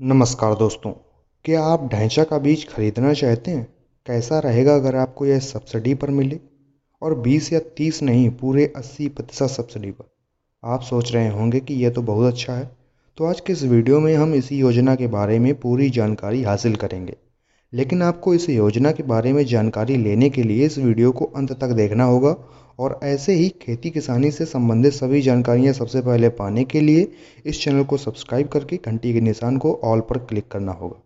[0.00, 0.90] नमस्कार दोस्तों,
[1.44, 3.74] क्या आप ढैंचा का बीज खरीदना चाहते हैं?
[4.06, 6.40] कैसा रहेगा अगर आपको यह सब्सिडी पर मिले?
[7.02, 10.04] और 20 या 30 नहीं, पूरे 80 प्रतिशत सब्सिडी पर।
[10.64, 12.76] आप सोच रहे होंगे कि यह तो बहुत अच्छा है।
[13.16, 16.76] तो आज के इस वीडियो में हम इसी योजना के बारे में पूरी जानकारी हासिल
[16.76, 17.16] करेंगे।
[17.76, 21.52] लेकिन आपको इस योजना के बारे में जानकारी लेने के लिए इस वीडियो को अंत
[21.52, 22.36] तक देखना होगा
[22.78, 27.08] और ऐसे ही खेती किसानी से संबंधित सभी जानकारियाँ सबसे पहले पाने के लिए
[27.46, 31.02] इस चैनल को सब्सक्राइब करके घंटी के निशान को ऑल पर क्लिक करना होगा।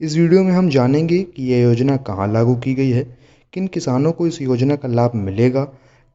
[0.00, 3.18] इस वीडियो में हम जानेंगे कि यह योजना कहाँ लागू की गई है,
[3.52, 5.64] किन किसानों को इस योजना का लाभ मिलेगा,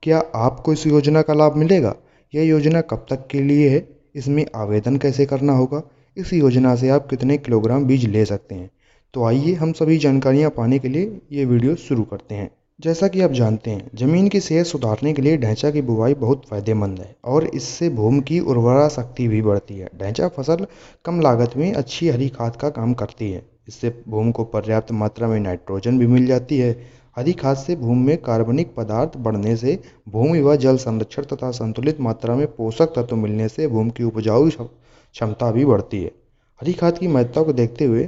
[0.04, 1.96] क्या आपको इस योजना का लाभ मिलेगा,
[2.34, 5.82] यह योजना कब तक के लिए है, इसमें आवेदन कैसे करना होगा,
[6.18, 8.70] इस योजना से आप कितने किलोग्राम बीज ले सकते हैं
[9.14, 13.22] तो आइए हम सभी जानकारियाँ पाने के लिए ये वीडियो शुरू करते हैं। जैसा कि
[13.22, 17.16] आप जानते हैं, ज़मीन की सेहत सुधारने के लिए ढैंचा की बुवाई बहुत फ़ायदेमंद है
[17.26, 20.66] और इससे भूमि की उर्वरा शक्ति भी बढ़ती है। ढैंचा फ़सल
[21.06, 25.28] कम लागत में अच्छी हरी खाद का काम करती है। इससे भूमि को पर्याप्त मात्रा
[25.28, 26.72] में नाइट्रोजन भी मिल जाती है।
[27.18, 29.78] हरी खाद से भूमि में कार्बनिक पदार्थ बढ़ने से
[30.10, 34.50] भूमि व जल संरक्षण तथा संतुलित मात्रा में पोषक तत्व मिलने से भूमि की उपजाऊ
[34.50, 36.12] क्षमता भी बढ़ती है।
[36.60, 38.04] हरी खाद की महत्ता को देखते हुए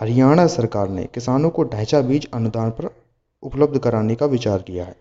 [0.00, 2.88] हरियाणा सरकार ने किसानों को ढैंचा बीज अनुदान पर
[3.42, 4.96] उपलब्ध कराने का विचार किया है।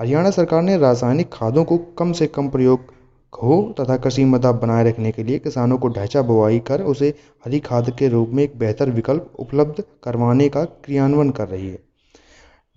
[0.00, 2.80] हरियाणा सरकार ने रासायनिक खादों को कम से कम प्रयोग
[3.32, 7.60] हो तथा कृषि मदा बनाए रखने के लिए किसानों को ढांचा बुवाई कर उसे हरी
[7.60, 11.78] खाद के रूप में एक बेहतर विकल्प उपलब्ध करवाने का क्रियान्वयन कर रही है।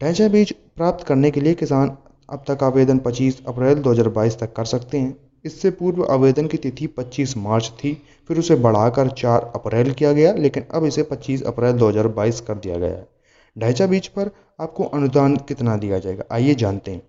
[0.01, 1.97] ढांचा बीज प्राप्त करने के लिए किसान
[2.29, 6.87] अब तक आवेदन 25 अप्रैल 2022 तक कर सकते हैं। इससे पूर्व आवेदन की तिथि
[6.87, 7.93] 25 मार्च थी,
[8.29, 12.77] फिर उसे बढ़ाकर 4 अप्रैल किया गया, लेकिन अब इसे 25 अप्रैल 2022 कर दिया
[12.77, 13.07] गया है।
[13.55, 17.01] ढांचा बीज पर आपको अनुदान कितना दिया जाएगा, आइए जानते हैं।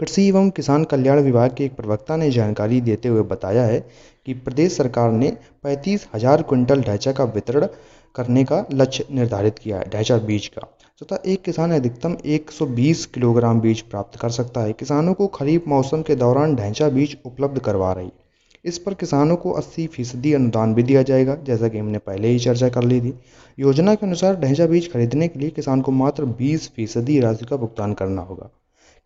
[0.00, 3.80] कृषि एवं किसान कल्याण विभाग के एक प्रवक्ता ने जानकारी देते हुए बताया है
[4.26, 5.30] कि प्रदेश सरकार ने
[5.62, 7.66] पैंतीस हज़ार क्विंटल ढांचा का वितरण
[8.14, 10.66] करने का लक्ष्य निर्धारित किया है, ढांचा बीज का।
[11.02, 16.02] तथा एक किसान अधिकतम 120 किलोग्राम बीज प्राप्त कर सकता है। किसानों को खरीफ मौसम
[16.02, 18.10] के दौरान ढैंचा बीज उपलब्ध करवा रही।
[18.64, 22.38] इस पर किसानों को 80 फ़ीसदी अनुदान भी दिया जाएगा, जैसा कि हमने पहले ही
[22.38, 23.18] चर्चा कर ली थी।
[23.58, 27.56] योजना के अनुसार ढैंचा बीज खरीदने के लिए किसान को मात्र 20 फ़ीसदी राशि का
[27.56, 28.50] भुगतान करना होगा।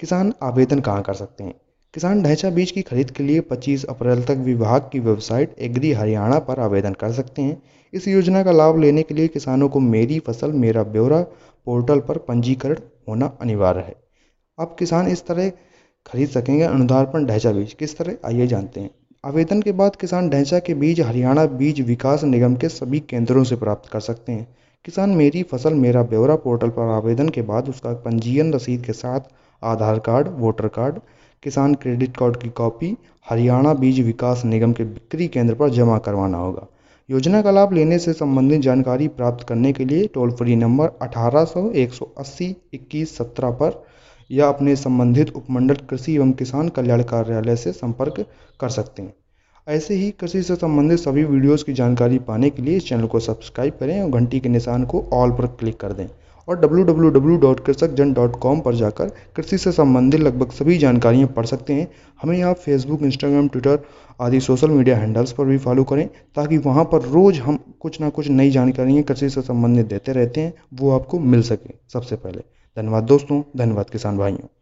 [0.00, 1.54] किसान आवेदन कहाँ कर सकते हैं?
[1.94, 6.38] किसान ढैंचा बीज की खरीद के लिए 25 अप्रैल तक विभाग की वेबसाइट एग्री हरियाणा
[6.38, 7.62] पर आवेदन कर सकते हैं।
[7.92, 11.22] इस योजना का लाभ लेने के लिए किसानों को मेरी फ़सल, मेरा ब्यौरा
[11.64, 12.76] पोर्टल पर पंजीकरण
[13.08, 13.94] होना अनिवार्य है।
[14.58, 15.50] अब किसान इस तरह
[16.06, 18.16] खरीद सकेंगे अनुदान पर ढैंचा बीज। किस तरह?
[18.24, 18.90] आइए जानते हैं।
[19.24, 23.56] आवेदन के बाद किसान ढैंचा के बीज, हरियाणा बीज विकास निगम के सभी केंद्रों से
[23.56, 27.92] प्राप्त कर सकते हैं। किसान मेरी फ़सल, मेरा ब्यौरा पोर्टल पर आवेदन के बाद उसका
[27.92, 29.20] पंजीयन रसीद के साथ
[29.64, 30.98] आधार कार्ड, वोटर कार्ड,
[31.42, 36.38] किसान क्रेडिट कार्ड की कॉपी, हरियाणा बीज विकास निगम के बिक्री केंद्र पर जमा करवाना
[36.38, 36.66] होगा।
[37.08, 41.44] योजना का लाभ लेने से संबंधित जानकारी प्राप्त करने के लिए टोल फ्री नंबर अठारह
[41.44, 43.82] सौ एक सौ अस्सी इक्कीस सत्रह पर
[44.30, 48.24] या अपने संबंधित उपमंडल कृषि एवं किसान कल्याण कार्यालय से संपर्क
[48.60, 49.14] कर सकते हैं।
[49.66, 53.76] ऐसे ही कृषि से संबंधित सभी वीडियोस की जानकारी पाने के लिए चैनल को सब्सक्राइब
[53.80, 56.06] करें और घंटी के निशान को ऑल पर क्लिक कर दें।
[56.48, 62.56] और www.कृषकजन.com पर जाकर कृषि से संबंधित लगभग सभी जानकारियाँ पढ़ सकते हैं। हमें आप
[62.56, 63.78] फेसबुक इंस्टाग्राम ट्विटर
[64.20, 68.08] आदि सोशल मीडिया हैंडल्स पर भी फॉलो करें, ताकि वहाँ पर रोज़ हम कुछ ना
[68.08, 72.40] कुछ नई जानकारियाँ कृषि से संबंधित देते रहते हैं, वो आपको मिल सके सबसे पहले।
[72.76, 74.60] धन्यवाद दोस्तों, धन्यवाद किसान भाइयों।